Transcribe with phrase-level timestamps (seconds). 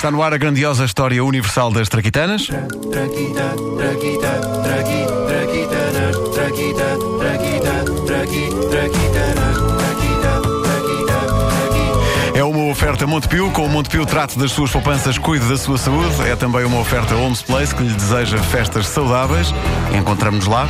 [0.00, 2.48] Está no ar a grandiosa história universal das traquitanas.
[12.34, 16.22] É uma oferta Montepio, com o Montepio trate das suas poupanças, cuide da sua saúde.
[16.26, 19.52] É também uma oferta Homes Place, que lhe deseja festas saudáveis.
[19.94, 20.66] Encontramos-nos lá.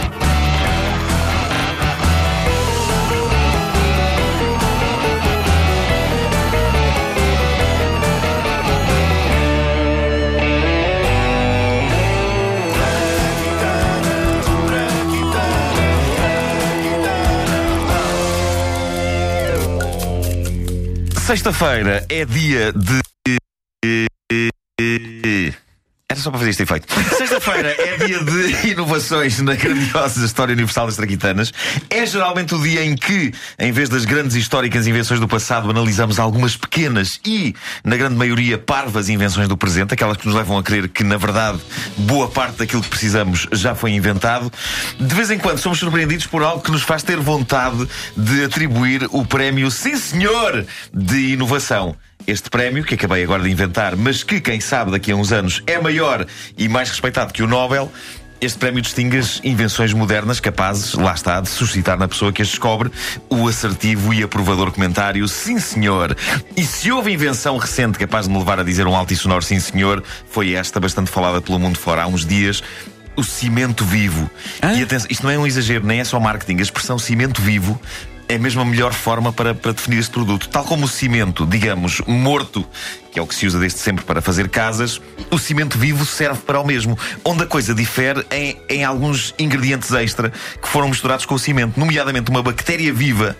[21.31, 23.01] Sexta-feira é dia de.
[26.11, 26.93] Era só para fazer este efeito.
[27.17, 31.53] Sexta-feira é dia de inovações na grandiosa história universal das traquitanas.
[31.89, 36.19] É geralmente o dia em que, em vez das grandes históricas invenções do passado, analisamos
[36.19, 37.55] algumas pequenas e,
[37.85, 41.17] na grande maioria, parvas invenções do presente, aquelas que nos levam a crer que, na
[41.17, 41.61] verdade,
[41.97, 44.53] boa parte daquilo que precisamos já foi inventado.
[44.99, 49.07] De vez em quando somos surpreendidos por algo que nos faz ter vontade de atribuir
[49.13, 51.95] o prémio Sim Senhor de inovação
[52.31, 55.63] este prémio, que acabei agora de inventar, mas que, quem sabe, daqui a uns anos
[55.67, 56.25] é maior
[56.57, 57.93] e mais respeitado que o Nobel.
[58.41, 62.49] Este prémio distingue as invenções modernas capazes, lá está, de suscitar na pessoa que as
[62.49, 62.91] descobre
[63.29, 66.17] o assertivo e aprovador comentário Sim, senhor.
[66.57, 69.43] E se houve invenção recente capaz de me levar a dizer um alto e sonoro
[69.43, 72.63] Sim, senhor, foi esta, bastante falada pelo mundo fora há uns dias.
[73.15, 74.31] O cimento vivo.
[74.63, 74.73] Hã?
[74.73, 76.61] E atenção, isto não é um exagero, nem é só marketing.
[76.61, 77.79] A expressão cimento vivo
[78.31, 80.49] é mesmo a melhor forma para, para definir este produto.
[80.49, 82.65] Tal como o cimento, digamos, morto,
[83.11, 85.01] que é o que se usa desde sempre para fazer casas,
[85.33, 86.97] o cimento vivo serve para o mesmo.
[87.25, 91.79] Onde a coisa difere em, em alguns ingredientes extra que foram misturados com o cimento,
[91.79, 93.37] nomeadamente uma bactéria viva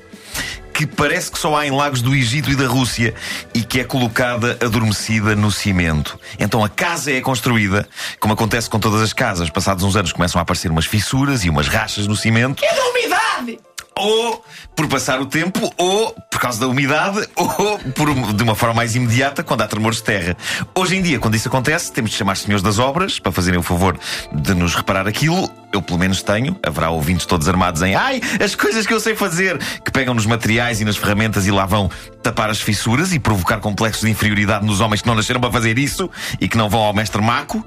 [0.75, 3.15] que parece que só há em lagos do Egito e da Rússia
[3.55, 6.19] e que é colocada adormecida no cimento.
[6.37, 9.51] Então a casa é construída, como acontece com todas as casas.
[9.51, 12.65] Passados uns anos começam a aparecer umas fissuras e umas rachas no cimento.
[12.65, 13.70] É da umidade!
[14.01, 14.45] Ou
[14.75, 18.97] por passar o tempo, ou por causa da umidade, ou por, de uma forma mais
[18.97, 20.37] imediata, quando há tremores de terra.
[20.75, 23.63] Hoje em dia, quando isso acontece, temos de chamar senhores das obras para fazerem o
[23.63, 23.99] favor
[24.33, 25.51] de nos reparar aquilo.
[25.73, 26.59] Eu, pelo menos, tenho.
[26.67, 30.27] Haverá ouvintes todos armados em ai, as coisas que eu sei fazer, que pegam nos
[30.27, 31.91] materiais e nas ferramentas e lá vão
[32.23, 35.79] tapar as fissuras e provocar complexos de inferioridade nos homens que não nasceram para fazer
[35.79, 37.65] isso e que não vão ao mestre Maco.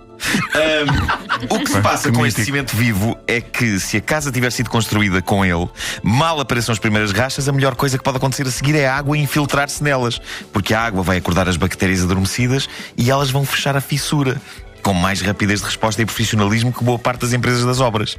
[0.55, 4.51] Um, o que se passa com este cimento vivo é que se a casa tiver
[4.51, 5.67] sido construída com ele,
[6.01, 8.95] mal apareçam as primeiras rachas, a melhor coisa que pode acontecer a seguir é a
[8.95, 10.19] água infiltrar-se nelas,
[10.51, 14.41] porque a água vai acordar as bactérias adormecidas e elas vão fechar a fissura.
[14.81, 18.17] Com mais rapidez de resposta e profissionalismo que boa parte das empresas das obras.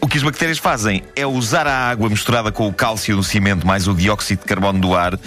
[0.00, 3.66] O que as bactérias fazem é usar a água misturada com o cálcio do cimento
[3.66, 5.18] mais o dióxido de carbono do ar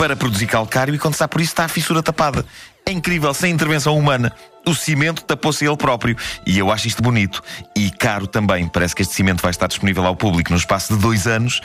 [0.00, 2.46] para produzir calcário e quando está por isso está a fissura tapada.
[2.86, 4.32] É incrível, sem intervenção humana.
[4.66, 6.16] O cimento tapou-se ele próprio.
[6.46, 7.42] E eu acho isto bonito.
[7.76, 8.66] E caro também.
[8.66, 11.60] Parece que este cimento vai estar disponível ao público no espaço de dois anos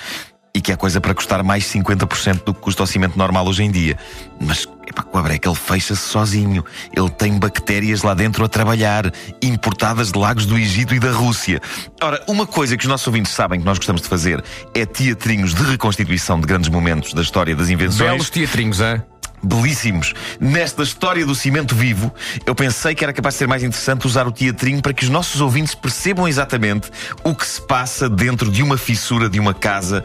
[0.55, 3.61] e que é coisa para custar mais 50% do que custa o cimento normal hoje
[3.63, 3.97] em dia.
[4.39, 6.63] Mas epá, com a breca ele fecha-se sozinho.
[6.95, 9.11] Ele tem bactérias lá dentro a trabalhar,
[9.41, 11.61] importadas de lagos do Egito e da Rússia.
[12.01, 14.41] Ora, uma coisa que os nossos ouvintes sabem que nós gostamos de fazer
[14.73, 19.03] é teatrinhos de reconstituição de grandes momentos da história das invenções Belos teatrinhos, hã?
[19.45, 20.13] Belíssimos.
[20.39, 22.13] Nesta história do cimento vivo,
[22.45, 25.09] eu pensei que era capaz de ser mais interessante usar o teatrinho para que os
[25.09, 26.89] nossos ouvintes percebam exatamente
[27.23, 30.03] o que se passa dentro de uma fissura de uma casa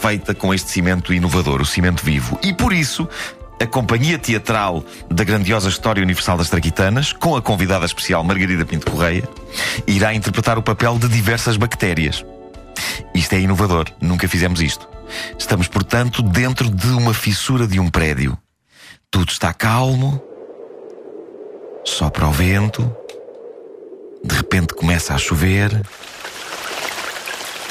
[0.00, 2.38] feita com este cimento inovador, o cimento vivo.
[2.42, 3.08] E por isso.
[3.60, 8.90] A companhia teatral da grandiosa História Universal das Traquitanas, com a convidada especial Margarida Pinto
[8.90, 9.22] Correia,
[9.86, 12.24] irá interpretar o papel de diversas bactérias.
[13.14, 14.88] Isto é inovador, nunca fizemos isto.
[15.38, 18.36] Estamos, portanto, dentro de uma fissura de um prédio.
[19.12, 20.20] Tudo está calmo,
[21.84, 22.90] sopra o vento,
[24.24, 25.82] de repente começa a chover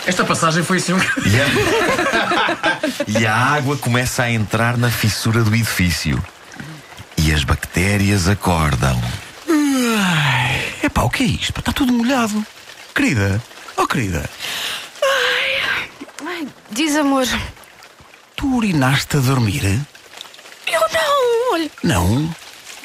[0.05, 0.97] Esta passagem foi assim um.
[0.99, 3.19] e a...
[3.19, 6.23] e a água começa a entrar na fissura do edifício.
[7.17, 9.01] E as bactérias acordam.
[10.83, 11.59] Epá, o que é isto?
[11.59, 12.45] Está tudo molhado.
[12.95, 13.41] Querida,
[13.77, 14.29] oh querida,
[16.23, 17.25] Ai, diz amor.
[18.35, 19.79] tu urinaste a dormir?
[21.51, 21.71] Eu não, olha.
[21.83, 22.35] Não.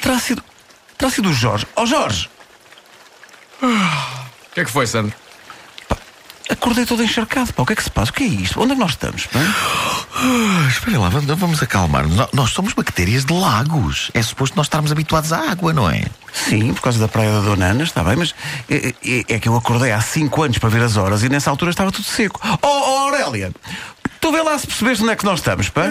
[0.01, 0.43] Terá sido.
[0.97, 1.65] Terá sido o Jorge.
[1.75, 2.29] Oh Jorge!
[3.61, 5.13] O que é que foi, Sandro?
[6.49, 7.51] Acordei todo encharcado.
[7.53, 8.09] Pá, o que é que se passa?
[8.09, 8.59] O que é isto?
[8.61, 9.25] Onde é que nós estamos?
[9.27, 9.39] pá?
[10.19, 12.15] Ah, espera lá, vamos, vamos acalmar-nos.
[12.15, 14.09] Nó- Nós somos bactérias de lagos.
[14.13, 16.05] É suposto nós estarmos habituados à água, não é?
[16.33, 18.33] Sim, por causa da praia da Dona Ana, está bem, mas
[18.69, 21.49] é, é- é que eu acordei há 5 anos para ver as horas e nessa
[21.49, 22.39] altura estava tudo seco.
[22.61, 23.51] Oh, oh Aurélia!
[24.27, 25.87] Tu Tu vê lá se percebeste onde é que nós estamos, pá.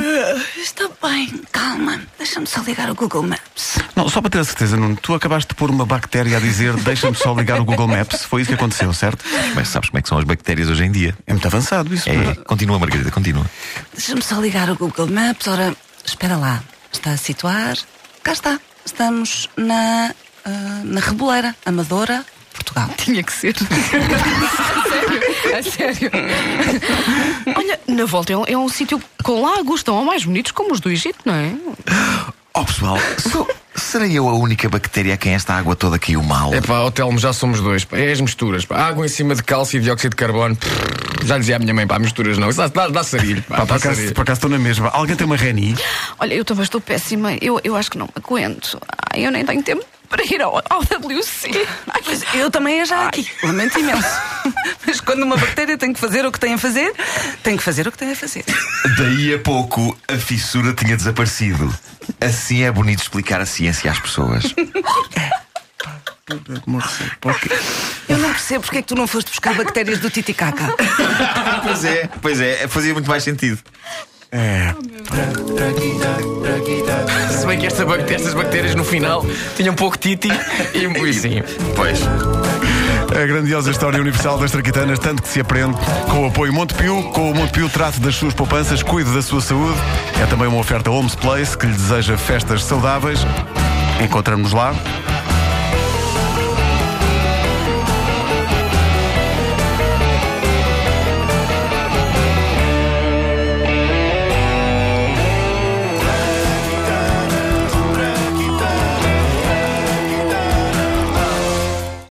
[0.59, 2.03] Está bem, calma.
[2.19, 3.79] Deixa-me só ligar o Google Maps.
[3.97, 6.75] Não, só para ter a certeza, Nuno, tu acabaste de pôr uma bactéria a dizer
[6.75, 8.25] deixa-me só ligar o Google Maps.
[8.25, 9.25] Foi isso que aconteceu, certo?
[9.55, 11.17] Mas sabes como é que são as bactérias hoje em dia?
[11.27, 12.11] É muito avançado isso.
[12.11, 12.43] É, pá.
[12.45, 13.47] continua, Margarida, continua.
[13.95, 15.47] Deixa-me só ligar o Google Maps.
[15.47, 15.75] Ora,
[16.05, 16.63] espera lá.
[16.93, 17.79] Está a situar.
[18.23, 18.61] Cá está.
[18.85, 22.23] Estamos na, ah, na Reboleira, Amadora,
[22.57, 22.91] Portugal.
[22.99, 23.55] Tinha que ser.
[23.57, 23.63] a
[24.89, 25.59] sério.
[25.59, 26.11] A sério.
[27.57, 30.73] Olha, na volta é um, é um sítio com lagos tão ou mais bonitos como
[30.73, 31.53] os do Egito, não é?
[32.55, 36.55] Oh, pessoal, sou- serei eu a única bactéria a quem esta água toda caiu mal?
[36.55, 37.85] É pá, Telmo, já somos dois.
[37.85, 37.99] Pá.
[37.99, 38.65] É as misturas.
[38.65, 38.77] Pá.
[38.79, 40.57] Água em cima de cálcio e dióxido de carbono.
[41.25, 42.49] Já dizia a minha mãe, pá, misturas não.
[42.49, 43.43] Isso dá, dá, dá sarilho.
[43.43, 44.89] Pá, Pá, por, dá acaso, por acaso estou na mesma.
[44.89, 45.77] Alguém tem uma Reni?
[46.19, 47.35] Olha, eu também estou péssima.
[47.43, 48.81] Eu, eu acho que não me aguento.
[49.13, 51.67] Ai, eu nem tenho tempo para ir ao, ao WC.
[51.89, 53.29] Ai, Pois eu também é já aqui.
[53.43, 54.09] Lamento imenso.
[54.87, 56.95] Mas quando uma bactéria tem que fazer o que tem a fazer,
[57.43, 58.45] tem que fazer o que tem a fazer.
[58.97, 61.75] Daí a pouco a fissura tinha desaparecido.
[62.21, 64.45] Assim é bonito explicar a ciência às pessoas.
[68.09, 70.75] Eu não percebo porque é que tu não foste buscar bactérias do Titicaca.
[71.63, 73.61] pois é, pois é, fazia muito mais sentido.
[74.33, 74.75] É.
[77.47, 80.29] Se bem que esta estas bactérias no final tinham um pouco titi
[80.75, 80.79] e,
[81.09, 81.41] e sim.
[81.77, 82.01] Pois.
[82.03, 85.79] A grandiosa história universal das traquitanas, tanto que se aprende
[86.11, 87.05] com o apoio Montepio.
[87.13, 89.79] Com o Montepio, trate das suas poupanças, cuide da sua saúde.
[90.21, 93.21] É também uma oferta Homes Place que lhe deseja festas saudáveis.
[94.03, 94.75] Encontramos-nos lá.